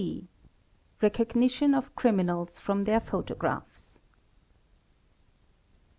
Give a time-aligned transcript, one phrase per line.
[0.01, 0.27] C.
[0.99, 3.99] Recognition of Criminals from their Photographs.